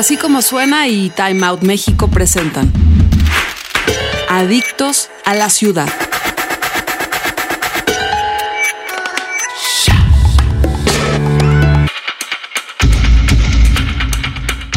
Así 0.00 0.16
como 0.16 0.40
suena 0.40 0.88
y 0.88 1.10
Time 1.10 1.44
Out 1.46 1.60
México 1.60 2.08
presentan 2.08 2.72
Adictos 4.30 5.10
a 5.26 5.34
la 5.34 5.50
Ciudad. 5.50 5.90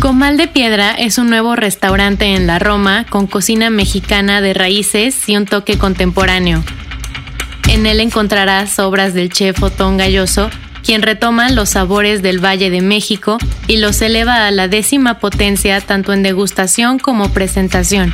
Comal 0.01 0.35
de 0.35 0.49
Piedra 0.49 0.91
es 0.91 1.17
un 1.17 1.29
nuevo 1.29 1.55
restaurante 1.55 2.35
en 2.35 2.45
la 2.45 2.59
Roma 2.59 3.05
con 3.09 3.25
cocina 3.25 3.69
mexicana 3.69 4.41
de 4.41 4.53
raíces 4.53 5.29
y 5.29 5.37
un 5.37 5.45
toque 5.45 5.77
contemporáneo. 5.77 6.61
En 7.69 7.85
él 7.85 8.01
encontrarás 8.01 8.77
obras 8.79 9.13
del 9.13 9.29
chef 9.29 9.63
Otón 9.63 9.95
Galloso, 9.95 10.49
quien 10.83 11.01
retoma 11.01 11.49
los 11.49 11.69
sabores 11.69 12.21
del 12.21 12.43
Valle 12.43 12.69
de 12.69 12.81
México 12.81 13.37
y 13.67 13.77
los 13.77 14.01
eleva 14.01 14.45
a 14.45 14.51
la 14.51 14.67
décima 14.67 15.19
potencia 15.19 15.79
tanto 15.81 16.13
en 16.13 16.23
degustación 16.23 16.99
como 16.99 17.31
presentación. 17.31 18.13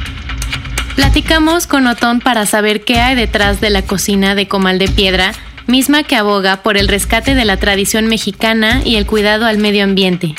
Platicamos 0.95 1.65
con 1.65 1.87
Otón 1.87 2.19
para 2.19 2.45
saber 2.45 2.83
qué 2.83 2.99
hay 2.99 3.15
detrás 3.15 3.61
de 3.61 3.69
la 3.69 3.81
cocina 3.81 4.35
de 4.35 4.47
Comal 4.47 4.79
de 4.79 4.87
Piedra, 4.87 5.33
misma 5.65 6.03
que 6.03 6.15
aboga 6.15 6.61
por 6.63 6.77
el 6.77 6.87
rescate 6.87 7.35
de 7.35 7.45
la 7.45 7.57
tradición 7.57 8.07
mexicana 8.07 8.81
y 8.83 8.95
el 8.95 9.05
cuidado 9.05 9.45
al 9.45 9.57
medio 9.59 9.83
ambiente. 9.83 10.35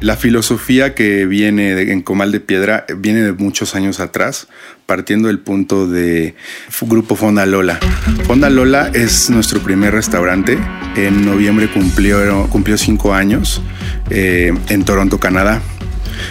La 0.00 0.16
filosofía 0.16 0.94
que 0.94 1.26
viene 1.26 1.92
en 1.92 2.00
Comal 2.00 2.32
de 2.32 2.40
Piedra 2.40 2.86
viene 2.96 3.20
de 3.20 3.32
muchos 3.32 3.74
años 3.74 4.00
atrás, 4.00 4.48
partiendo 4.86 5.28
del 5.28 5.40
punto 5.40 5.86
de 5.86 6.34
Grupo 6.80 7.16
Fonda 7.16 7.44
Lola. 7.44 7.78
Fonda 8.26 8.48
Lola 8.48 8.90
es 8.94 9.28
nuestro 9.28 9.60
primer 9.60 9.92
restaurante. 9.92 10.58
En 10.96 11.26
noviembre 11.26 11.68
cumplió, 11.68 12.46
cumplió 12.48 12.78
cinco 12.78 13.12
años 13.12 13.60
eh, 14.08 14.54
en 14.70 14.84
Toronto, 14.84 15.20
Canadá. 15.20 15.60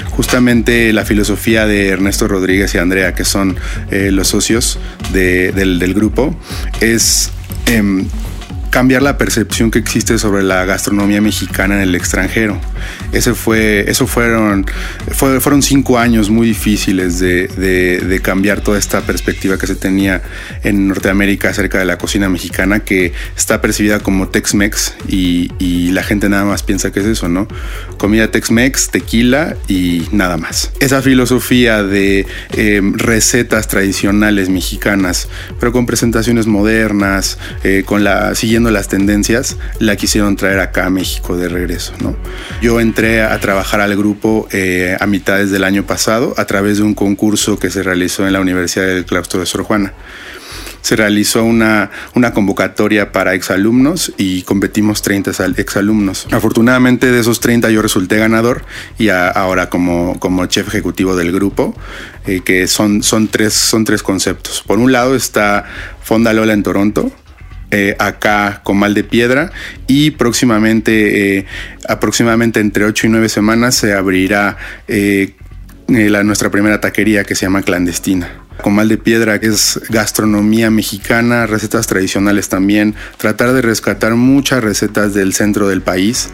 Justamente 0.10 0.92
la 0.92 1.06
filosofía 1.06 1.68
de 1.68 1.90
Ernesto 1.90 2.28
Rodríguez 2.28 2.74
y 2.74 2.80
Andrea, 2.80 3.14
que 3.14 3.24
son 3.24 3.56
eh, 3.92 4.10
los 4.12 4.30
socios 4.30 4.80
del, 5.14 5.78
del, 5.78 5.94
grupo, 5.94 6.36
es 6.82 7.32
em, 7.68 8.08
cambiar 8.70 9.02
la 9.02 9.18
percepción 9.18 9.72
que 9.72 9.80
existe 9.80 10.18
sobre 10.20 10.44
la 10.44 10.66
gastronomía 10.66 11.22
mexicana 11.22 11.76
en 11.76 11.82
el 11.82 11.96
extranjero. 11.96 12.60
Ese 13.12 13.34
fue, 13.34 13.90
eso 13.90 14.06
fueron, 14.08 14.66
fueron 15.12 15.62
cinco 15.62 15.98
años 15.98 16.30
muy 16.30 16.48
difíciles 16.48 17.20
de, 17.20 17.48
de, 17.48 18.20
cambiar 18.22 18.62
toda 18.62 18.78
esta 18.78 19.02
perspectiva 19.02 19.58
que 19.58 19.66
se 19.66 19.76
tenía 19.76 20.22
en 20.64 20.88
Norteamérica 20.88 21.50
acerca 21.50 21.80
de 21.80 21.86
la 21.86 21.98
cocina 21.98 22.30
mexicana, 22.30 22.82
que 22.82 23.14
está 23.36 23.62
percibida 23.62 24.00
como 24.00 24.28
Tex-Mex 24.28 24.94
y, 25.08 25.52
y, 25.58 25.92
la 25.92 26.04
gente 26.04 26.30
nada 26.30 26.46
más 26.46 26.62
piensa 26.62 26.92
que 26.92 27.00
es 27.00 27.06
eso, 27.06 27.30
¿no? 27.30 27.48
Comida 27.98 28.30
Tex-Mex, 28.30 28.90
tequila 28.92 29.56
y 29.68 30.08
nada 30.12 30.38
más. 30.38 30.72
Esa 30.80 31.02
filosofía 31.02 31.84
de 31.84 32.28
em, 32.54 32.94
recetas 32.94 33.68
tradicionales 33.68 34.50
mexicanas, 34.50 35.30
pero 35.60 35.72
con 35.72 35.86
presentaciones 35.86 36.46
modernas, 36.46 37.40
eh, 37.64 37.84
con 37.86 38.04
la 38.04 38.36
siguiente 38.36 38.59
las 38.64 38.88
tendencias, 38.88 39.58
la 39.80 39.96
quisieron 39.96 40.36
traer 40.36 40.60
acá 40.60 40.86
a 40.86 40.90
México 40.90 41.38
de 41.38 41.48
regreso. 41.50 41.94
¿no? 42.02 42.16
Yo 42.62 42.80
entré 42.80 43.22
a 43.22 43.40
trabajar 43.40 43.82
al 43.82 43.96
grupo 43.96 44.48
eh, 44.52 44.98
a 45.00 45.08
mitades 45.08 45.52
del 45.52 45.64
año 45.64 45.86
pasado 45.86 46.34
a 46.38 46.46
través 46.46 46.78
de 46.78 46.84
un 46.84 46.94
concurso 46.94 47.58
que 47.58 47.70
se 47.70 47.84
realizó 47.84 48.28
en 48.28 48.34
la 48.34 48.42
Universidad 48.42 48.86
del 48.88 49.06
Claustro 49.06 49.40
de 49.40 49.46
Sor 49.46 49.64
Juana 49.64 49.94
se 50.82 50.96
realizó 50.96 51.44
una, 51.44 51.92
una, 52.16 52.34
convocatoria 52.34 53.12
para 53.12 53.34
exalumnos 53.34 54.14
y 54.18 54.44
competimos 54.44 55.02
30 55.02 55.32
exalumnos. 55.58 56.28
Afortunadamente 56.32 57.12
de 57.12 57.20
esos 57.20 57.40
30 57.40 57.70
yo 57.70 57.82
resulté 57.82 58.18
ganador 58.18 58.64
y 58.98 59.10
ahora 59.10 59.70
como, 59.70 60.18
como 60.20 60.46
chef 60.46 60.68
ejecutivo 60.68 61.16
del 61.16 61.32
grupo, 61.32 61.76
eh, 62.26 62.42
que 62.42 62.68
son, 62.68 63.04
son, 63.04 63.28
tres, 63.28 63.54
son 63.54 63.84
tres 63.84 64.04
conceptos. 64.04 64.64
Por 64.66 64.80
un 64.80 64.92
lado 64.92 65.16
está 65.16 65.66
Fonda 66.02 66.34
Lola 66.34 66.54
en 66.54 66.64
Toronto, 66.64 67.12
eh, 67.72 67.96
acá 68.00 68.62
con 68.64 68.78
Mal 68.78 68.96
de 68.96 69.04
Piedra 69.04 69.52
y 69.86 70.10
próximamente, 70.12 71.38
eh, 71.38 71.46
aproximadamente 71.88 72.60
entre 72.60 72.86
8 72.86 73.06
y 73.06 73.10
9 73.12 73.30
semanas 73.30 73.76
se 73.76 73.94
abrirá 73.94 74.58
eh, 74.88 75.36
la, 75.88 76.24
nuestra 76.24 76.50
primera 76.50 76.82
taquería 76.82 77.26
que 77.26 77.36
se 77.36 77.46
llama 77.46 77.62
Clandestina. 77.62 78.28
Comal 78.64 78.90
de 78.90 78.98
Piedra 78.98 79.36
es 79.36 79.80
gastronomía 79.90 80.72
mexicana, 80.72 81.46
recetas 81.46 81.86
tradicionales 81.86 82.50
también, 82.50 82.96
tratar 83.18 83.54
de 83.54 83.62
rescatar 83.62 84.16
muchas 84.16 84.64
recetas 84.64 85.14
del 85.14 85.34
centro 85.34 85.70
del 85.70 85.82
país, 85.82 86.30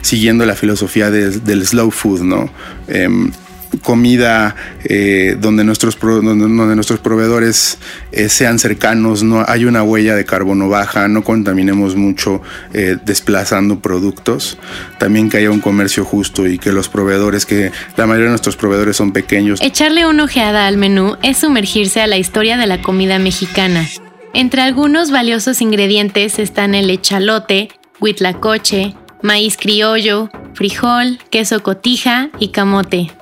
siguiendo 0.00 0.46
la 0.46 0.54
filosofía 0.54 1.10
del 1.10 1.66
slow 1.66 1.90
food, 1.90 2.20
¿no? 2.20 2.48
Em, 2.86 3.32
comida 3.82 4.56
eh, 4.84 5.36
donde, 5.38 5.64
nuestros 5.64 5.98
donde, 5.98 6.74
nuestros 6.74 7.00
proveedores 7.00 7.78
eh, 8.12 8.28
sean 8.28 8.58
cercanos, 8.58 9.22
no 9.22 9.44
hay 9.46 9.64
una 9.64 9.82
huella 9.82 10.14
de 10.14 10.24
carbono 10.24 10.68
baja, 10.68 11.08
no 11.08 11.22
contaminemos 11.22 11.96
mucho 11.96 12.40
eh, 12.72 12.96
desplazando 13.04 13.80
productos, 13.80 14.58
también 14.98 15.28
que 15.28 15.38
haya 15.38 15.50
un 15.50 15.60
comercio 15.60 16.04
justo 16.04 16.46
y 16.46 16.58
que 16.58 16.72
los 16.72 16.88
proveedores, 16.88 17.46
que 17.46 17.72
la 17.96 18.06
mayoría 18.06 18.26
de 18.26 18.30
nuestros 18.30 18.56
proveedores 18.56 18.96
son 18.96 19.12
pequeños. 19.12 19.60
Echarle 19.60 20.06
una 20.06 20.24
ojeada 20.24 20.66
al 20.66 20.76
menú 20.76 21.16
es 21.22 21.38
sumergirse 21.38 22.00
a 22.00 22.06
la 22.06 22.16
historia 22.16 22.56
de 22.56 22.66
la 22.66 22.82
comida 22.82 23.18
mexicana. 23.18 23.86
Entre 24.34 24.60
algunos 24.62 25.10
valiosos 25.10 25.62
ingredientes 25.62 26.38
están 26.38 26.74
el 26.74 26.90
echalote, 26.90 27.68
huitlacoche, 28.00 28.94
maíz 29.22 29.56
criollo, 29.56 30.30
frijol, 30.54 31.18
queso 31.30 31.62
cotija 31.62 32.30
y 32.38 32.48
camote. 32.48 33.17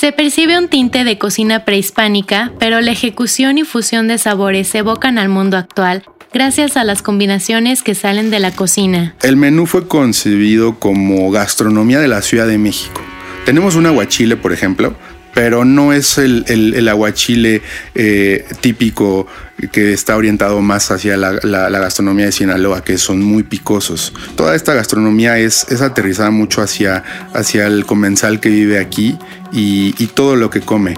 Se 0.00 0.12
percibe 0.12 0.56
un 0.56 0.68
tinte 0.68 1.04
de 1.04 1.18
cocina 1.18 1.66
prehispánica, 1.66 2.52
pero 2.58 2.80
la 2.80 2.90
ejecución 2.90 3.58
y 3.58 3.64
fusión 3.64 4.08
de 4.08 4.16
sabores 4.16 4.74
evocan 4.74 5.18
al 5.18 5.28
mundo 5.28 5.58
actual 5.58 6.04
gracias 6.32 6.78
a 6.78 6.84
las 6.84 7.02
combinaciones 7.02 7.82
que 7.82 7.94
salen 7.94 8.30
de 8.30 8.40
la 8.40 8.50
cocina. 8.50 9.14
El 9.20 9.36
menú 9.36 9.66
fue 9.66 9.86
concebido 9.86 10.78
como 10.78 11.30
gastronomía 11.30 12.00
de 12.00 12.08
la 12.08 12.22
Ciudad 12.22 12.46
de 12.46 12.56
México. 12.56 13.02
Tenemos 13.44 13.74
un 13.74 13.84
aguachile, 13.84 14.38
por 14.38 14.54
ejemplo, 14.54 14.94
pero 15.34 15.64
no 15.64 15.92
es 15.92 16.18
el, 16.18 16.88
aguachile 16.88 17.62
eh, 17.94 18.44
típico 18.60 19.26
que 19.72 19.92
está 19.92 20.16
orientado 20.16 20.60
más 20.60 20.90
hacia 20.90 21.16
la, 21.16 21.70
gastronomía 21.70 22.26
de 22.26 22.32
Sinaloa, 22.32 22.82
que 22.82 22.98
son 22.98 23.22
muy 23.22 23.42
picosos. 23.42 24.12
Toda 24.36 24.54
esta 24.54 24.74
gastronomía 24.74 25.38
es, 25.38 25.66
es 25.70 25.82
aterrizada 25.82 26.30
mucho 26.30 26.62
hacia, 26.62 27.04
hacia 27.34 27.66
el 27.66 27.86
comensal 27.86 28.40
que 28.40 28.48
vive 28.48 28.78
aquí 28.78 29.18
y, 29.52 29.92
todo 30.14 30.36
lo 30.36 30.50
que 30.50 30.60
come. 30.60 30.96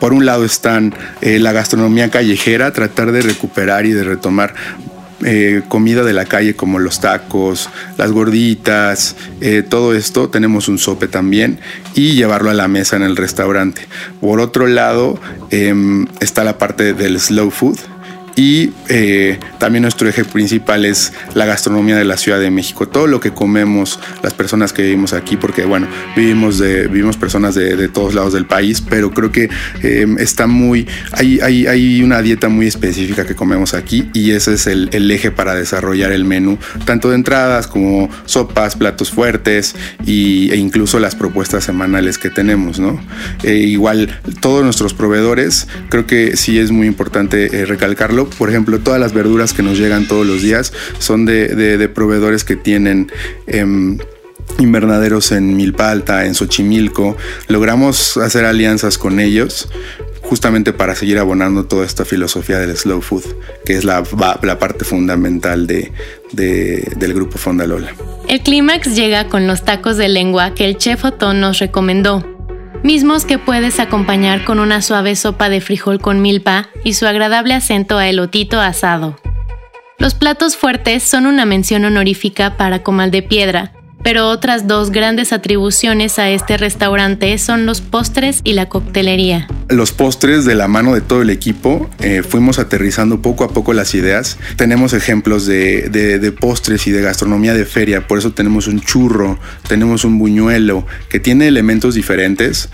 Por 0.00 0.12
un 0.12 0.26
lado 0.26 0.44
están 0.44 0.94
eh, 1.20 1.38
la 1.38 1.52
gastronomía 1.52 2.10
callejera, 2.10 2.72
tratar 2.72 3.12
de 3.12 3.22
recuperar 3.22 3.86
y 3.86 3.92
de 3.92 4.04
retomar 4.04 4.54
eh, 5.24 5.62
comida 5.68 6.04
de 6.04 6.12
la 6.12 6.26
calle 6.26 6.54
como 6.54 6.78
los 6.78 7.00
tacos, 7.00 7.70
las 7.96 8.12
gorditas, 8.12 9.16
eh, 9.40 9.62
todo 9.62 9.94
esto. 9.94 10.28
Tenemos 10.28 10.68
un 10.68 10.78
sope 10.78 11.08
también 11.08 11.58
y 11.94 12.14
llevarlo 12.14 12.50
a 12.50 12.54
la 12.54 12.68
mesa 12.68 12.96
en 12.96 13.02
el 13.02 13.16
restaurante. 13.16 13.86
Por 14.20 14.40
otro 14.40 14.66
lado 14.66 15.18
em, 15.50 16.06
está 16.20 16.44
la 16.44 16.58
parte 16.58 16.92
del 16.92 17.18
slow 17.18 17.50
food 17.50 17.78
y 18.36 18.70
eh, 18.90 19.38
también 19.58 19.82
nuestro 19.82 20.08
eje 20.08 20.24
principal 20.24 20.84
es 20.84 21.14
la 21.34 21.46
gastronomía 21.46 21.96
de 21.96 22.04
la 22.04 22.18
Ciudad 22.18 22.38
de 22.38 22.50
México. 22.50 22.86
Todo 22.86 23.06
lo 23.06 23.18
que 23.18 23.32
comemos 23.32 23.98
las 24.22 24.34
personas 24.34 24.74
que 24.74 24.82
vivimos 24.82 25.14
aquí, 25.14 25.38
porque 25.38 25.64
bueno, 25.64 25.88
vivimos, 26.14 26.58
de, 26.58 26.86
vivimos 26.86 27.16
personas 27.16 27.54
de, 27.54 27.88
todos 27.88 28.14
lados 28.14 28.34
del 28.34 28.46
país, 28.46 28.82
pero 28.82 29.10
creo 29.10 29.32
que 29.32 29.48
em, 29.82 30.18
está 30.18 30.46
muy, 30.46 30.86
hay, 31.12 31.40
hay, 31.40 31.66
hay, 31.66 32.02
una 32.02 32.20
dieta 32.20 32.48
muy 32.48 32.66
específica 32.66 33.24
que 33.24 33.34
comemos 33.34 33.72
aquí 33.72 34.10
y 34.12 34.32
ese 34.32 34.54
es 34.54 34.66
el, 34.66 34.90
el, 34.92 35.10
eje 35.10 35.30
para 35.30 35.54
desarrollar 35.54 36.12
el 36.12 36.24
menú, 36.24 36.58
tanto 36.84 37.08
de 37.08 37.14
entradas 37.14 37.66
como 37.66 38.10
sopas, 38.26 38.76
platos 38.76 39.10
fuertes 39.10 39.74
y, 40.04 40.50
e 40.50 40.56
incluso 40.56 40.98
las 40.98 41.14
propuestas 41.14 41.64
semanales 41.64 42.18
que 42.18 42.28
tenemos, 42.28 42.78
¿no? 42.78 43.00
E 43.42 43.54
igual 43.54 44.20
todos 44.40 44.62
nuestros 44.62 44.92
proveedores, 44.92 45.68
creo 45.88 46.06
que 46.06 46.36
sí 46.36 46.58
es 46.58 46.70
muy 46.70 46.86
importante 46.86 47.56
eh, 47.56 47.64
recalcarlo, 47.64 48.25
por 48.38 48.50
ejemplo, 48.50 48.78
todas 48.80 49.00
las 49.00 49.12
verduras 49.12 49.52
que 49.52 49.62
nos 49.62 49.78
llegan 49.78 50.06
todos 50.06 50.26
los 50.26 50.42
días 50.42 50.72
son 50.98 51.26
de, 51.26 51.90
proveedores 51.94 52.44
que 52.44 52.56
tienen... 52.56 53.10
Em, 53.46 53.98
invernaderos 54.58 55.32
en 55.32 55.56
Milpa 55.56 55.90
Alta, 55.90 56.24
en 56.24 56.34
Xochimilco. 56.34 57.16
Logramos 57.48 58.16
hacer 58.16 58.44
alianzas 58.44 58.96
con 58.96 59.18
ellos 59.20 59.68
justamente 60.22 60.72
para 60.72 60.94
seguir 60.94 61.18
abonando 61.18 61.66
toda 61.66 61.86
esta 61.86 62.04
filosofía 62.04 62.58
del 62.58 62.76
slow 62.76 63.00
food, 63.00 63.24
que 63.64 63.74
es 63.74 63.84
la, 63.84 64.02
parte 64.02 64.84
fundamental 64.84 65.66
de, 65.66 65.92
del 66.32 67.14
grupo 67.14 67.38
Fondalola. 67.38 67.94
El 68.28 68.40
clímax 68.40 68.94
llega 68.96 69.28
con 69.28 69.46
los 69.46 69.64
tacos 69.64 69.96
de 69.96 70.08
lengua 70.08 70.54
que 70.54 70.64
el 70.64 70.76
chef 70.78 71.04
Otón 71.04 71.40
nos 71.40 71.60
recomendó, 71.60 72.35
mismos 72.82 73.24
que 73.24 73.38
puedes 73.38 73.80
acompañar 73.80 74.44
con 74.44 74.58
una 74.60 74.82
suave 74.82 75.16
sopa 75.16 75.48
de 75.48 75.60
frijol 75.60 76.00
con 76.00 76.22
milpa 76.22 76.68
y 76.84 76.94
su 76.94 77.06
agradable 77.06 77.54
acento 77.54 77.98
a 77.98 78.08
elotito 78.08 78.60
asado. 78.60 79.16
Los 79.98 80.14
platos 80.14 80.56
fuertes 80.56 81.02
son 81.02 81.26
una 81.26 81.46
mención 81.46 81.84
honorífica 81.84 82.56
para 82.56 82.82
Comal 82.82 83.10
de 83.10 83.22
Piedra, 83.22 83.72
pero 84.02 84.28
otras 84.28 84.68
dos 84.68 84.90
grandes 84.90 85.32
atribuciones 85.32 86.18
a 86.18 86.28
este 86.28 86.58
restaurante 86.58 87.36
son 87.38 87.66
los 87.66 87.80
postres 87.80 88.40
y 88.44 88.52
la 88.52 88.68
coctelería. 88.68 89.48
Los 89.68 89.90
postres 89.90 90.44
de 90.44 90.54
la 90.54 90.68
mano 90.68 90.94
de 90.94 91.00
todo 91.00 91.22
el 91.22 91.30
equipo 91.30 91.90
eh, 91.98 92.22
fuimos 92.22 92.60
aterrizando 92.60 93.20
poco 93.20 93.42
a 93.42 93.48
poco 93.48 93.72
las 93.72 93.94
ideas. 93.94 94.38
Tenemos 94.54 94.92
ejemplos 94.92 95.44
de, 95.44 95.88
de, 95.88 96.32
postres 96.32 96.86
y 96.86 96.92
de 96.92 97.02
gastronomía 97.02 97.52
de 97.52 97.64
feria, 97.64 98.06
por 98.06 98.18
eso 98.18 98.32
tenemos 98.32 98.68
un 98.68 98.80
churro, 98.80 99.40
tenemos 99.68 100.04
un 100.04 100.18
buñuelo 100.18 100.86
que 101.08 101.18
tiene 101.18 101.48
elementos 101.48 101.96
diferentes, 101.96 102.68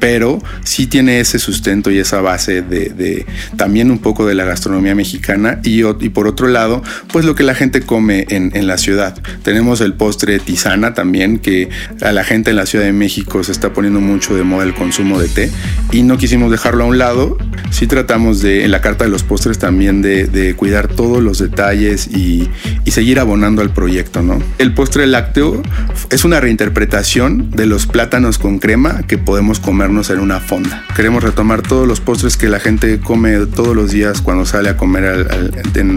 pero 0.00 0.42
sí 0.64 0.86
tiene 0.86 1.20
ese 1.20 1.38
sustento 1.38 1.90
y 1.90 1.98
esa 1.98 2.20
base 2.20 2.60
de, 2.60 2.90
de 2.90 3.24
también 3.56 3.90
un 3.90 3.98
poco 3.98 4.26
de 4.26 4.34
la 4.34 4.44
gastronomía 4.44 4.94
mexicana 4.94 5.60
y, 5.62 5.82
y, 5.82 6.08
por 6.10 6.26
otro 6.26 6.48
lado, 6.48 6.82
pues 7.10 7.24
lo 7.24 7.34
que 7.34 7.42
la 7.42 7.54
gente 7.54 7.80
come 7.80 8.26
en, 8.28 8.50
en 8.54 8.66
la 8.66 8.76
ciudad. 8.76 9.16
Tenemos 9.42 9.80
el 9.80 9.94
postre 9.94 10.40
tisán 10.40 10.74
también, 10.94 11.38
que 11.38 11.68
a 12.02 12.12
la 12.12 12.24
gente 12.24 12.50
en 12.50 12.56
la 12.56 12.66
Ciudad 12.66 12.84
de 12.84 12.92
México 12.92 13.42
se 13.44 13.52
está 13.52 13.72
poniendo 13.72 14.00
mucho 14.00 14.34
de 14.34 14.42
moda 14.42 14.64
el 14.64 14.74
consumo 14.74 15.20
de 15.20 15.28
té 15.28 15.50
y 15.92 16.02
no 16.02 16.18
quisimos 16.34 16.50
dejarlo 16.50 16.82
a 16.82 16.86
un 16.88 16.98
lado. 16.98 17.38
Sí 17.70 17.86
tratamos 17.86 18.40
de, 18.40 18.64
en 18.64 18.72
la 18.72 18.80
carta 18.80 19.04
de 19.04 19.10
los 19.10 19.22
postres 19.22 19.60
también 19.60 20.02
de, 20.02 20.54
cuidar 20.56 20.88
todos 20.88 21.22
los 21.22 21.38
detalles 21.38 22.08
y, 22.08 22.50
seguir 22.90 23.18
abonando 23.18 23.60
al 23.60 23.70
proyecto, 23.70 24.22
¿no? 24.22 24.40
El 24.58 24.72
postre 24.72 25.08
lácteo 25.08 25.62
es 26.10 26.24
una 26.24 26.38
reinterpretación 26.38 27.50
de 27.50 27.66
los 27.66 27.86
plátanos 27.88 28.38
con 28.38 28.60
crema 28.60 29.02
que 29.02 29.18
podemos 29.18 29.58
comernos 29.58 30.10
en 30.10 30.20
una 30.20 30.38
fonda. 30.38 30.84
Queremos 30.94 31.24
retomar 31.24 31.62
todos 31.62 31.88
los 31.88 32.00
postres 32.00 32.36
que 32.36 32.48
la 32.48 32.60
gente 32.60 33.00
come 33.00 33.36
todos 33.46 33.74
los 33.74 33.90
días 33.90 34.20
cuando 34.20 34.46
sale 34.46 34.68
a 34.68 34.76
comer 34.76 35.26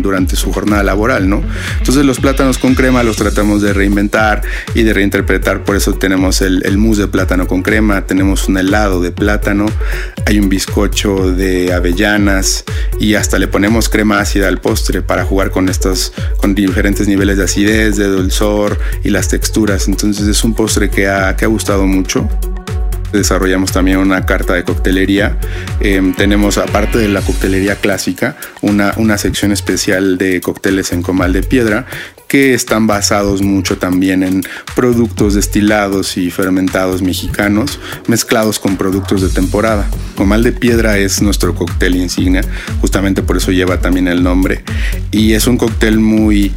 durante 0.01 0.35
su 0.35 0.51
jornada 0.51 0.81
laboral, 0.81 1.29
¿no? 1.29 1.43
Entonces 1.77 2.03
los 2.03 2.19
plátanos 2.19 2.57
con 2.57 2.73
crema 2.73 3.03
los 3.03 3.17
tratamos 3.17 3.61
de 3.61 3.73
reinventar 3.73 4.41
y 4.73 4.81
de 4.81 4.93
reinterpretar. 4.93 5.63
Por 5.63 5.75
eso 5.75 5.93
tenemos 5.93 6.41
el, 6.41 6.63
el 6.65 6.79
mousse 6.79 7.01
de 7.01 7.07
plátano 7.07 7.47
con 7.47 7.61
crema, 7.61 8.07
tenemos 8.07 8.47
un 8.47 8.57
helado 8.57 9.01
de 9.01 9.11
plátano, 9.11 9.67
hay 10.27 10.39
un 10.39 10.49
bizcocho 10.49 11.31
de 11.31 11.71
avellanas 11.71 12.65
y 12.99 13.15
hasta 13.15 13.39
le 13.39 13.47
ponemos 13.47 13.87
crema 13.87 14.19
ácida 14.19 14.49
al 14.49 14.59
postre 14.59 15.01
para 15.01 15.23
jugar 15.23 15.51
con 15.51 15.69
estos, 15.69 16.11
con 16.35 16.53
diferentes 16.53 17.07
niveles 17.07 17.37
de 17.37 17.45
acidez, 17.45 17.95
de 17.95 18.07
dulzor 18.07 18.77
y 19.05 19.09
las 19.09 19.29
texturas. 19.29 19.87
Entonces 19.87 20.27
es 20.27 20.43
un 20.43 20.53
postre 20.53 20.89
que 20.89 21.07
ha, 21.07 21.33
que 21.37 21.45
ha 21.45 21.47
gustado 21.47 21.85
mucho 21.85 22.27
desarrollamos 23.13 23.71
también 23.71 23.99
una 23.99 24.25
carta 24.25 24.53
de 24.53 24.65
coctelería. 24.65 25.37
Em, 25.79 26.13
tenemos, 26.13 26.57
aparte 26.57 26.97
de 26.97 27.07
la 27.07 27.21
coctelería 27.21 27.77
clásica, 27.77 28.35
una, 28.61 28.93
una 28.97 29.17
sección 29.17 29.53
especial 29.53 30.17
de 30.17 30.41
cócteles 30.41 30.91
en 30.91 31.01
comal 31.01 31.31
de 31.31 31.41
piedra 31.41 31.85
que 32.27 32.53
están 32.53 32.87
basados 32.87 33.41
mucho 33.41 33.77
también 33.77 34.23
en 34.23 34.43
productos 34.75 35.33
destilados 35.33 36.17
y 36.17 36.29
fermentados 36.29 37.01
mexicanos 37.01 37.79
mezclados 38.07 38.59
con 38.59 38.77
productos 38.77 39.21
de 39.21 39.29
temporada. 39.29 39.89
Comal 40.15 40.43
de 40.43 40.51
piedra 40.51 40.97
es 40.97 41.21
nuestro 41.21 41.55
cóctel 41.55 41.95
insignia, 41.95 42.41
justamente 42.81 43.21
por 43.21 43.37
eso 43.37 43.51
lleva 43.51 43.79
también 43.79 44.07
el 44.07 44.23
nombre. 44.23 44.63
Y 45.11 45.33
es 45.33 45.47
un 45.47 45.57
cóctel 45.57 45.99
muy 45.99 46.51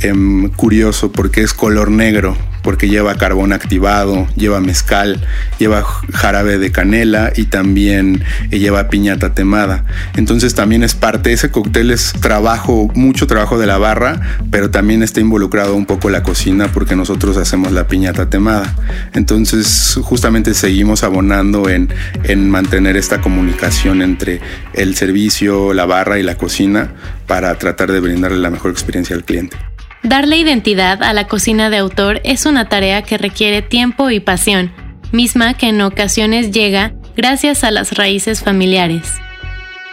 em, 0.00 0.50
curioso 0.50 1.10
porque 1.10 1.42
es 1.42 1.54
color 1.54 1.90
negro, 1.90 2.36
porque 2.64 2.88
lleva 2.88 3.14
carbón 3.16 3.52
activado, 3.52 4.26
lleva 4.36 4.60
mezcal, 4.60 5.20
lleva 5.58 5.84
jarabe 5.84 6.58
de 6.58 6.72
canela 6.72 7.32
y 7.36 7.44
también 7.44 8.24
eh, 8.50 8.58
lleva 8.58 8.88
piñata 8.88 9.34
temada. 9.34 9.84
Entonces 10.16 10.54
también 10.54 10.82
es 10.82 10.94
parte, 10.94 11.32
ese 11.32 11.50
cóctel 11.50 11.90
es 11.90 12.14
trabajo, 12.14 12.90
mucho 12.94 13.26
trabajo 13.26 13.58
de 13.58 13.66
la 13.66 13.78
barra, 13.78 14.20
pero 14.50 14.70
también 14.70 15.02
está 15.02 15.20
involucrado 15.20 15.76
un 15.76 15.84
poco 15.84 16.08
la 16.08 16.22
cocina 16.22 16.68
porque 16.72 16.96
nosotros 16.96 17.36
hacemos 17.36 17.70
la 17.70 17.86
piñata 17.86 18.30
temada. 18.30 18.74
Entonces 19.12 19.98
justamente 20.02 20.54
seguimos 20.54 21.04
abonando 21.04 21.68
en, 21.68 21.90
en 22.24 22.50
mantener 22.50 22.96
esta 22.96 23.20
comunicación 23.20 24.00
entre 24.00 24.40
el 24.72 24.96
servicio, 24.96 25.74
la 25.74 25.84
barra 25.84 26.18
y 26.18 26.22
la 26.22 26.36
cocina 26.36 26.92
para 27.26 27.54
tratar 27.58 27.92
de 27.92 28.00
brindarle 28.00 28.38
la 28.38 28.50
mejor 28.50 28.70
experiencia 28.70 29.14
al 29.14 29.24
cliente. 29.24 29.73
Darle 30.04 30.36
identidad 30.36 31.02
a 31.02 31.14
la 31.14 31.26
cocina 31.26 31.70
de 31.70 31.78
autor 31.78 32.20
es 32.24 32.44
una 32.44 32.68
tarea 32.68 33.00
que 33.00 33.16
requiere 33.16 33.62
tiempo 33.62 34.10
y 34.10 34.20
pasión, 34.20 34.70
misma 35.12 35.54
que 35.54 35.68
en 35.68 35.80
ocasiones 35.80 36.50
llega 36.50 36.92
gracias 37.16 37.64
a 37.64 37.70
las 37.70 37.92
raíces 37.92 38.42
familiares. 38.42 39.14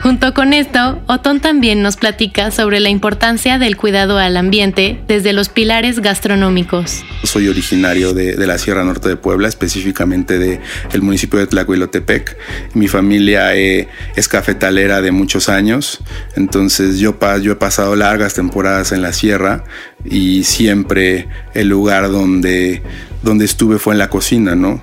Junto 0.01 0.33
con 0.33 0.53
esto, 0.53 0.99
Otón 1.05 1.41
también 1.41 1.83
nos 1.83 1.95
platica 1.95 2.49
sobre 2.49 2.79
la 2.79 2.89
importancia 2.89 3.59
del 3.59 3.77
cuidado 3.77 4.17
al 4.17 4.35
ambiente 4.35 4.99
desde 5.07 5.31
los 5.31 5.49
pilares 5.49 5.99
gastronómicos. 5.99 7.03
Soy 7.23 7.47
originario 7.47 8.11
de, 8.15 8.35
la 8.47 8.57
Sierra 8.57 8.83
Norte 8.83 9.09
de 9.09 9.15
Puebla, 9.15 9.47
específicamente 9.47 10.39
del 10.39 11.01
municipio 11.03 11.37
de 11.37 11.45
Tlacuilotepec. 11.45 12.35
Mi 12.73 12.87
familia 12.87 13.55
eh, 13.55 13.89
es 14.15 14.27
cafetalera 14.27 15.01
de 15.03 15.11
muchos 15.11 15.49
años, 15.49 15.99
entonces 16.35 16.97
yo, 16.97 17.15
yo 17.39 17.51
he 17.51 17.55
pasado 17.57 17.95
largas 17.95 18.33
temporadas 18.33 18.93
en 18.93 19.03
la 19.03 19.13
sierra 19.13 19.65
y 20.03 20.45
siempre 20.45 21.27
el 21.53 21.67
lugar 21.67 22.09
donde, 22.09 22.81
donde 23.21 23.45
estuve 23.45 23.77
fue 23.77 23.93
en 23.93 23.99
la 23.99 24.09
cocina, 24.09 24.55
¿no? 24.55 24.81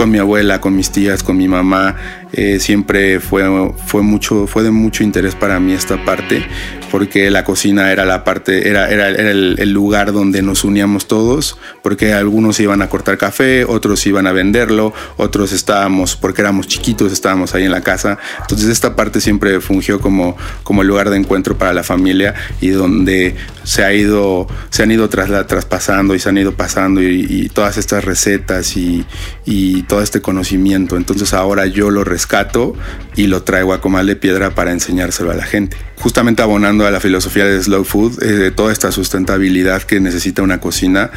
Con 0.00 0.10
mi 0.10 0.16
abuela, 0.16 0.62
con 0.62 0.74
mis 0.74 0.90
tías, 0.92 1.22
con 1.22 1.36
mi 1.36 1.46
mamá, 1.46 1.94
eh, 2.32 2.58
siempre 2.58 3.20
fue, 3.20 3.44
fue, 3.84 4.00
mucho, 4.00 4.46
fue 4.46 4.62
de 4.62 4.70
mucho 4.70 5.04
interés 5.04 5.34
para 5.34 5.60
mí 5.60 5.74
esta 5.74 6.02
parte 6.06 6.42
porque 6.90 7.30
la 7.30 7.44
cocina 7.44 7.92
era 7.92 8.04
la 8.04 8.24
parte, 8.24 8.68
era, 8.68 8.90
era, 8.90 9.08
el, 9.08 9.70
lugar 9.72 10.12
donde 10.12 10.42
nos 10.42 10.64
uníamos 10.64 11.06
todos, 11.06 11.56
porque 11.82 12.12
algunos 12.12 12.58
iban 12.60 12.82
a 12.82 12.88
cortar 12.88 13.16
café, 13.16 13.64
otros 13.64 14.06
iban 14.06 14.26
a 14.26 14.32
venderlo, 14.32 14.92
otros 15.16 15.52
estábamos, 15.52 16.16
porque 16.16 16.42
éramos 16.42 16.66
chiquitos, 16.66 17.12
estábamos 17.12 17.54
ahí 17.54 17.64
en 17.64 17.70
la 17.70 17.80
casa. 17.80 18.18
Entonces 18.40 18.68
esta 18.68 18.96
parte 18.96 19.20
siempre 19.20 19.60
fungió 19.60 20.00
como, 20.00 20.36
como 20.64 20.82
el 20.82 20.88
lugar 20.88 21.10
de 21.10 21.16
encuentro 21.16 21.56
para 21.56 21.72
la 21.72 21.84
familia 21.84 22.34
y 22.60 22.70
donde 22.70 23.36
se 23.62 23.84
ha 23.84 23.92
ido, 23.94 24.48
se 24.70 24.82
han 24.82 24.90
ido 24.90 25.08
traspasando 25.08 26.14
y 26.14 26.18
se 26.18 26.28
han 26.28 26.38
ido 26.38 26.52
pasando 26.52 27.00
y, 27.02 27.48
todas 27.54 27.78
estas 27.78 28.04
recetas 28.04 28.76
y, 28.76 29.04
y, 29.44 29.82
todo 29.90 30.02
este 30.02 30.22
conocimiento. 30.22 30.96
Entonces 30.96 31.34
ahora 31.34 31.66
yo 31.66 31.90
lo 31.90 32.04
rescato 32.04 32.74
y 33.16 33.26
lo 33.26 33.42
traigo 33.42 33.74
a 33.74 33.80
Comal 33.80 34.06
de 34.06 34.14
Piedra 34.14 34.54
para 34.54 34.70
enseñárselo 34.70 35.32
a 35.32 35.34
la 35.34 35.44
gente. 35.44 35.76
Justamente 35.96 36.42
abonando 36.42 36.86
a 36.86 36.92
la 36.92 37.00
filosofía 37.00 37.44
de 37.44 37.60
slow 37.60 37.82
food, 37.82 38.22
eh, 38.22 38.26
de 38.26 38.50
toda 38.52 38.72
esta 38.72 38.92
sustentabilidad 38.92 39.82
que 39.82 39.98
necesita 39.98 40.42
una 40.42 40.60
cocina, 40.60 41.10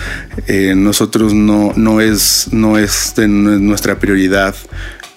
eh, 0.47 0.73
nosotros 0.75 1.35
no, 1.35 1.71
no, 1.75 2.01
es, 2.01 2.47
no 2.51 2.79
es 2.79 3.13
nuestra 3.15 3.99
prioridad 3.99 4.55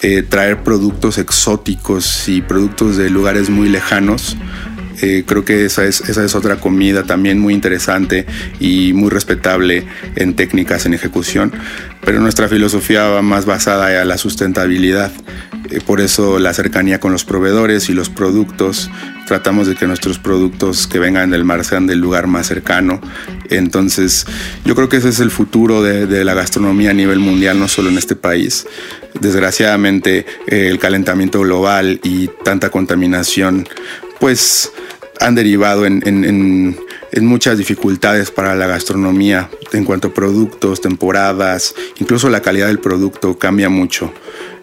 eh, 0.03 0.23
traer 0.23 0.63
productos 0.63 1.17
exóticos 1.17 2.29
y 2.29 2.43
productos 2.43 2.99
de 2.99 3.09
lugares 3.09 3.49
muy 3.49 3.71
lejanos. 3.71 4.37
Creo 5.27 5.45
que 5.45 5.65
esa 5.65 5.85
es, 5.85 6.01
esa 6.09 6.25
es 6.25 6.35
otra 6.35 6.57
comida 6.57 7.03
también 7.05 7.39
muy 7.39 7.55
interesante 7.55 8.27
y 8.61 8.93
muy 8.93 9.11
respetable 9.11 9.87
en 10.15 10.35
técnicas, 10.35 10.87
en 10.87 10.95
ejecución, 10.95 11.53
pero 12.05 12.21
nuestra 12.21 12.49
filosofía 12.49 13.09
va 13.09 13.23
más 13.23 13.47
basada 13.47 14.01
a 14.01 14.05
la 14.05 14.19
sustentabilidad. 14.19 15.11
por 15.85 16.01
eso 16.01 16.39
la 16.39 16.55
cercanía 16.55 17.01
con 17.01 17.13
los 17.13 17.25
proveedores 17.25 17.89
y 17.89 17.93
los 17.93 18.09
productos 18.09 18.91
tratamos 19.27 19.67
de 19.67 19.75
que 19.75 19.87
nuestros 19.87 20.19
productos 20.19 20.87
que 20.87 20.99
vengan 20.99 21.31
del 21.31 21.45
mar 21.45 21.65
sean 21.65 21.87
del 21.87 21.99
lugar 21.99 22.27
más 22.29 22.47
cercano. 22.47 23.01
Entonces, 23.51 24.25
yo 24.65 24.75
creo 24.75 24.89
que 24.89 24.97
ese 24.97 25.11
es 25.11 25.21
el 25.21 25.31
futuro 25.31 25.83
de, 25.83 26.25
la 26.25 26.35
gastronomía 26.35 26.91
a 26.91 26.95
nivel 26.95 27.19
mundial, 27.19 27.59
no 27.59 27.69
solo 27.69 27.91
en 27.91 27.99
este 27.99 28.17
país. 28.17 28.67
Desgraciadamente, 29.21 30.25
eh, 30.47 30.69
el 30.69 30.79
calentamiento 30.79 31.41
global 31.41 32.01
y 32.03 32.29
tanta 32.45 32.71
contaminación, 32.71 33.69
pues 34.19 34.73
han 35.21 35.35
derivado 35.35 35.87
en, 35.87 36.03
en, 36.07 36.77
muchas 37.23 37.57
dificultades 37.57 38.31
para 38.31 38.55
la 38.55 38.67
gastronomía 38.67 39.49
en 39.73 39.85
cuanto 39.85 40.09
a 40.09 40.15
productos, 40.15 40.83
temporadas, 40.83 41.75
incluso 41.99 42.29
la 42.29 42.43
calidad 42.43 42.67
del 42.67 42.79
producto 42.79 43.39
cambia 43.39 43.71
mucho. 43.71 44.13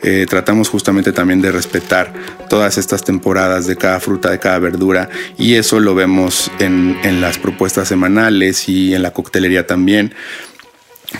eh, 0.04 0.28
tratamos 0.30 0.70
justamente 0.70 1.12
también 1.14 1.42
de 1.42 1.52
respetar 1.52 2.14
todas 2.50 2.78
estas 2.78 3.04
temporadas 3.04 3.66
de 3.66 3.76
cada 3.76 4.00
fruta, 4.00 4.30
de 4.30 4.38
cada 4.38 4.60
verdura 4.60 5.10
y 5.38 5.56
eso 5.56 5.80
lo 5.80 5.96
vemos 5.96 6.52
en, 6.60 6.98
en 7.04 7.22
las 7.22 7.40
propuestas 7.40 7.88
semanales 7.88 8.70
y 8.70 8.94
en 8.94 9.02
la 9.02 9.12
coctelería 9.12 9.66
también. 9.66 10.14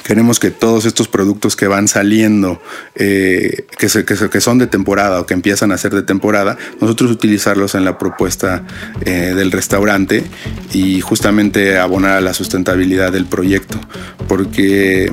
Queremos 0.04 0.40
que 0.40 0.50
todos 0.50 0.86
estos 0.86 1.08
productos 1.08 1.56
que 1.56 1.68
van 1.68 1.88
saliendo, 1.88 2.62
eh, 2.96 3.66
que, 3.78 4.42
son 4.42 4.58
de 4.58 4.68
temporada 4.68 5.20
o 5.20 5.26
que 5.26 5.34
empiezan 5.34 5.72
a 5.72 5.78
ser 5.78 5.94
de 5.94 6.02
temporada, 6.02 6.58
nosotros 6.82 7.12
utilizarlos 7.12 7.76
en 7.76 7.86
la 7.86 7.98
propuesta 7.98 8.66
eh, 9.06 9.34
del 9.36 9.52
restaurante 9.52 10.24
y 10.72 11.02
justamente 11.02 11.78
abonar 11.78 12.18
a 12.18 12.22
la 12.22 12.34
sustentabilidad 12.34 13.12
del 13.12 13.26
proyecto. 13.26 13.80
Porque 14.28 15.12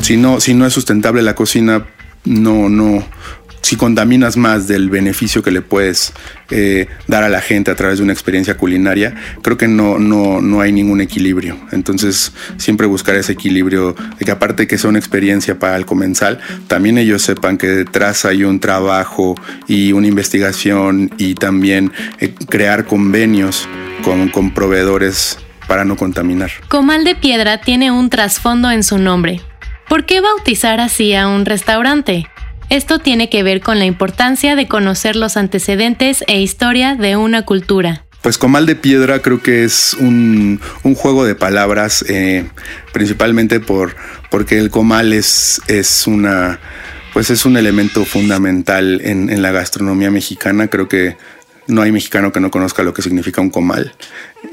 si 0.00 0.16
no, 0.16 0.40
si 0.40 0.54
no 0.54 0.66
es 0.66 0.72
sustentable 0.72 1.22
la 1.22 1.34
cocina, 1.34 1.86
no, 2.24 2.68
no, 2.68 3.04
si 3.62 3.76
contaminas 3.76 4.36
más 4.36 4.68
del 4.68 4.90
beneficio 4.90 5.42
que 5.42 5.50
le 5.50 5.62
puedes 5.62 6.12
eh, 6.50 6.88
dar 7.06 7.22
a 7.22 7.28
la 7.28 7.40
gente 7.40 7.70
a 7.70 7.76
través 7.76 7.98
de 7.98 8.04
una 8.04 8.12
experiencia 8.12 8.56
culinaria, 8.56 9.14
creo 9.40 9.56
que 9.56 9.68
no, 9.68 9.98
no, 9.98 10.40
no 10.40 10.60
hay 10.60 10.72
ningún 10.72 11.00
equilibrio. 11.00 11.56
Entonces, 11.70 12.32
siempre 12.58 12.86
buscar 12.86 13.14
ese 13.14 13.32
equilibrio 13.32 13.94
de 14.18 14.24
que 14.24 14.30
aparte 14.30 14.66
que 14.66 14.78
sea 14.78 14.90
una 14.90 14.98
experiencia 14.98 15.58
para 15.58 15.76
el 15.76 15.86
comensal, 15.86 16.40
también 16.66 16.98
ellos 16.98 17.22
sepan 17.22 17.56
que 17.56 17.68
detrás 17.68 18.24
hay 18.24 18.44
un 18.44 18.60
trabajo 18.60 19.34
y 19.68 19.92
una 19.92 20.08
investigación 20.08 21.10
y 21.16 21.34
también 21.34 21.92
eh, 22.18 22.34
crear 22.48 22.84
convenios 22.84 23.68
con, 24.04 24.28
con 24.28 24.52
proveedores 24.52 25.38
para 25.68 25.84
no 25.84 25.96
contaminar. 25.96 26.50
Comal 26.68 27.04
de 27.04 27.14
Piedra 27.14 27.60
tiene 27.60 27.92
un 27.92 28.10
trasfondo 28.10 28.70
en 28.70 28.82
su 28.82 28.98
nombre. 28.98 29.40
¿Por 29.88 30.04
qué 30.04 30.20
bautizar 30.20 30.80
así 30.80 31.14
a 31.14 31.28
un 31.28 31.44
restaurante? 31.44 32.26
Esto 32.72 33.00
tiene 33.00 33.28
que 33.28 33.42
ver 33.42 33.60
con 33.60 33.78
la 33.78 33.84
importancia 33.84 34.56
de 34.56 34.66
conocer 34.66 35.14
los 35.14 35.36
antecedentes 35.36 36.24
e 36.26 36.40
historia 36.40 36.94
de 36.94 37.16
una 37.16 37.44
cultura. 37.44 38.06
Pues 38.22 38.38
comal 38.38 38.64
de 38.64 38.74
piedra 38.74 39.20
creo 39.20 39.42
que 39.42 39.64
es 39.64 39.92
un, 39.92 40.58
juego 40.82 41.26
de 41.26 41.34
palabras, 41.34 42.02
eh, 42.08 42.46
principalmente 42.94 43.60
por, 43.60 43.94
porque 44.30 44.58
el 44.58 44.70
comal 44.70 45.12
es, 45.12 45.60
es 45.66 46.06
una 46.06 46.60
pues 47.12 47.28
es 47.28 47.44
un 47.44 47.58
elemento 47.58 48.06
fundamental 48.06 49.02
en, 49.04 49.42
la 49.42 49.52
gastronomía 49.52 50.10
mexicana. 50.10 50.68
Creo 50.68 50.88
que 50.88 51.18
no 51.66 51.82
hay 51.82 51.92
mexicano 51.92 52.32
que 52.32 52.40
no 52.40 52.50
conozca 52.50 52.82
lo 52.82 52.94
que 52.94 53.02
significa 53.02 53.42
un 53.42 53.50
comal. 53.50 53.92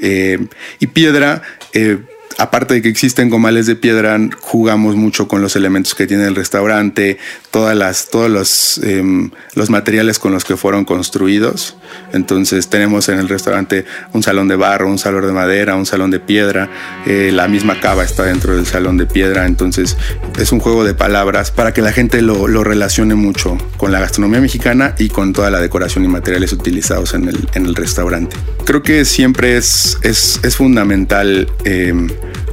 Eh, 0.02 0.46
y 0.78 0.88
piedra, 0.88 1.40
eh, 1.72 1.96
aparte 2.38 2.74
de 2.74 2.82
que 2.82 2.88
existen 2.88 3.30
comales 3.30 3.66
de 3.66 3.76
piedra, 3.76 4.18
jugamos 4.40 4.96
mucho 4.96 5.28
con 5.28 5.42
los 5.42 5.56
elementos 5.56 5.94
que 5.94 6.06
tiene 6.06 6.26
el 6.26 6.34
restaurante, 6.34 7.18
todas 7.50 7.76
las, 7.76 8.08
todos 8.08 8.30
los, 8.30 8.78
em, 8.82 9.30
los 9.54 9.70
materiales 9.70 10.18
con 10.18 10.32
los 10.32 10.44
que 10.44 10.56
fueron 10.56 10.84
construidos. 10.84 11.76
Entonces 12.12 12.68
tenemos 12.68 13.08
en 13.08 13.18
el 13.18 13.28
restaurante 13.28 13.84
un 14.12 14.22
salón 14.22 14.48
de 14.48 14.56
barro, 14.56 14.88
un 14.88 14.98
salón 14.98 15.26
de 15.26 15.32
madera, 15.32 15.74
un 15.76 15.86
salón 15.86 16.10
de 16.10 16.20
piedra, 16.20 16.70
eh, 17.06 17.30
la 17.32 17.48
misma 17.48 17.80
cava 17.80 18.04
está 18.04 18.24
dentro 18.24 18.56
del 18.56 18.66
salón 18.66 18.96
de 18.96 19.06
piedra, 19.06 19.46
entonces 19.46 19.96
es 20.38 20.52
un 20.52 20.60
juego 20.60 20.84
de 20.84 20.94
palabras 20.94 21.50
para 21.50 21.74
que 21.74 21.82
la 21.82 21.92
gente 21.92 22.22
lo, 22.22 22.48
lo 22.48 22.64
relacione 22.64 23.14
mucho 23.14 23.58
con 23.76 23.92
la 23.92 24.00
gastronomía 24.00 24.40
mexicana 24.40 24.94
y 24.98 25.08
con 25.08 25.32
toda 25.32 25.50
la 25.50 25.60
decoración 25.60 26.04
y 26.04 26.08
materiales 26.08 26.52
utilizados 26.52 27.14
en 27.14 27.28
el, 27.28 27.48
en 27.54 27.66
el 27.66 27.74
restaurante. 27.74 28.36
Creo 28.64 28.82
que 28.82 29.04
siempre 29.04 29.56
es, 29.56 29.98
es, 30.02 30.40
es 30.42 30.56
fundamental 30.56 31.48
em, 31.64 32.08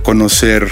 conocer 0.08 0.70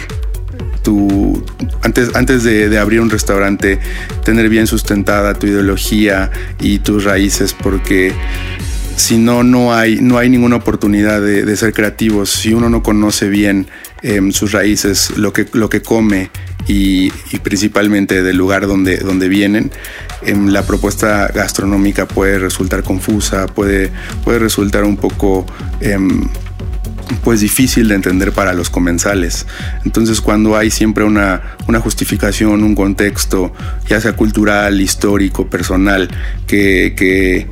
tu, 0.82 1.44
antes, 1.82 2.16
antes 2.16 2.46
de, 2.46 2.80
abrir 2.80 3.02
un 3.02 3.10
restaurante, 3.10 3.80
tener 4.24 4.48
bien 4.48 4.66
sustentada 4.66 5.34
tu 5.34 5.46
ideología 5.46 6.32
y 6.62 6.80
tus 6.80 7.04
raíces, 7.04 7.54
porque 7.54 8.14
si 8.96 9.18
no, 9.18 9.44
no 9.44 9.74
hay, 9.74 9.98
no 9.98 10.18
hay 10.18 10.30
ninguna 10.30 10.56
oportunidad 10.56 11.22
de, 11.22 11.58
ser 11.58 11.74
creativos. 11.74 12.30
Si 12.30 12.54
uno 12.54 12.70
no 12.70 12.82
conoce 12.82 13.28
bien 13.28 13.68
em, 14.04 14.32
sus 14.32 14.54
raíces, 14.54 15.18
lo 15.18 15.34
que, 15.34 15.46
lo 15.52 15.68
que 15.70 15.82
come 15.82 16.30
y, 16.66 17.10
principalmente 17.44 18.24
del 18.24 18.38
lugar 18.38 18.68
donde, 18.68 19.00
donde 19.00 19.28
vienen, 19.28 19.70
em, 20.22 20.48
la 20.48 20.66
propuesta 20.66 21.28
gastronómica 21.28 22.08
puede 22.08 22.40
resultar 22.40 22.84
confusa, 22.84 23.48
puede, 23.48 23.92
puede 24.24 24.40
resultar 24.40 24.86
un 24.86 24.96
poco... 24.96 25.46
Em, 25.82 26.26
pues 27.24 27.42
difícil 27.42 27.88
de 27.88 27.96
entender 27.96 28.32
para 28.32 28.54
los 28.54 28.70
comensales. 28.70 29.46
Entonces 29.86 30.22
cuando 30.22 30.56
hay 30.56 30.72
siempre 30.72 31.04
una, 31.04 31.42
justificación, 31.82 32.64
un 32.64 32.76
contexto, 32.76 33.54
ya 33.88 34.00
sea 34.02 34.14
cultural, 34.14 34.82
histórico, 34.82 35.50
personal, 35.50 36.10
que, 36.48 36.94
que, 36.96 37.48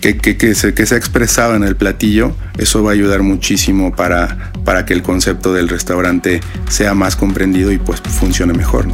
que, 0.00 0.54
se, 0.54 0.74
que 0.74 0.86
se 0.86 0.94
ha 0.94 0.98
expresado 0.98 1.54
en 1.54 1.64
el 1.64 1.76
platillo, 1.76 2.34
eso 2.58 2.82
va 2.82 2.90
a 2.90 2.94
ayudar 2.94 3.22
muchísimo 3.22 3.94
para, 3.94 4.52
para 4.64 4.84
que 4.86 4.94
el 4.94 5.02
concepto 5.02 5.52
del 5.52 5.68
restaurante 5.68 6.40
sea 6.68 6.94
más 6.94 7.16
comprendido 7.16 7.72
y 7.72 7.78
pues 7.78 8.00
funcione 8.00 8.52
mejor. 8.52 8.86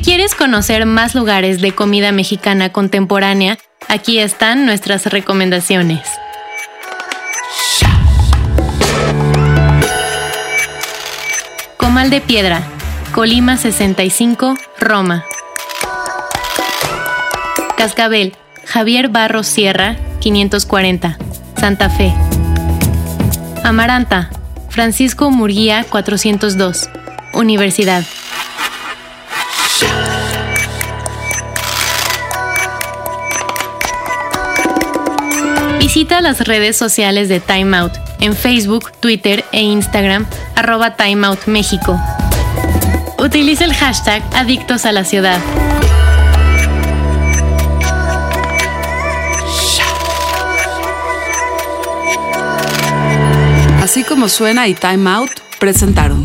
Quieres 0.00 0.34
conocer 0.34 0.86
más 0.86 1.14
lugares 1.14 1.60
de 1.60 1.72
comida 1.72 2.10
mexicana 2.10 2.72
contemporánea, 2.72 3.58
aquí 3.88 4.18
están 4.18 4.66
nuestras 4.66 5.06
recomendaciones. 5.06 6.00
Comal 11.76 12.10
de 12.10 12.20
Piedra, 12.20 12.62
Colima 13.12 13.56
65, 13.56 14.56
Roma. 14.80 15.24
Cascabel, 17.76 18.34
Javier 18.64 19.08
Barros 19.10 19.46
Sierra, 19.46 19.96
540, 20.20 21.18
Santa 21.56 21.90
Fe. 21.90 22.12
Amaranta, 23.62 24.30
Francisco 24.70 25.30
Murguía, 25.30 25.84
402, 25.88 26.88
Universidad. 27.34 28.04
Visita 35.78 36.20
las 36.20 36.40
redes 36.40 36.76
sociales 36.76 37.28
de 37.28 37.40
Time 37.40 37.76
Out 37.76 37.92
en 38.18 38.34
Facebook, 38.34 38.90
Twitter 38.98 39.44
e 39.52 39.62
Instagram 39.62 40.26
arroba 40.56 40.96
Time 40.96 41.26
México. 41.46 42.00
Utiliza 43.18 43.64
el 43.64 43.74
hashtag 43.74 44.22
Adictos 44.34 44.86
a 44.86 44.92
la 44.92 45.04
Ciudad. 45.04 45.40
Así 53.82 54.02
como 54.02 54.28
suena 54.28 54.66
y 54.66 54.74
Time 54.74 55.08
Out 55.10 55.30
presentaron 55.60 56.24